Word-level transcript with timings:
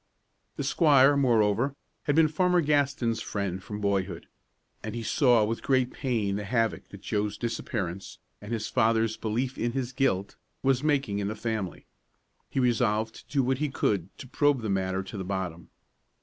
The 0.55 0.63
squire, 0.63 1.15
moreover, 1.15 1.75
had 2.05 2.15
been 2.15 2.27
Farmer 2.27 2.61
Gaston's 2.61 3.21
friend 3.21 3.61
from 3.61 3.79
boyhood, 3.79 4.25
and 4.81 4.95
he 4.95 5.03
saw 5.03 5.45
with 5.45 5.61
great 5.61 5.91
pain 5.93 6.37
the 6.37 6.43
havoc 6.43 6.91
which 6.91 7.03
Joe's 7.09 7.37
disappearance, 7.37 8.17
and 8.41 8.51
his 8.51 8.67
father's 8.67 9.15
belief 9.15 9.59
in 9.59 9.73
his 9.73 9.93
guilt, 9.93 10.37
was 10.63 10.83
making 10.83 11.19
in 11.19 11.27
the 11.27 11.35
family. 11.35 11.85
He 12.49 12.59
resolved 12.59 13.13
to 13.13 13.31
do 13.31 13.43
what 13.43 13.59
he 13.59 13.69
could 13.69 14.09
to 14.17 14.25
probe 14.27 14.61
the 14.63 14.69
matter 14.71 15.03
to 15.03 15.17
the 15.19 15.23
bottom. 15.23 15.69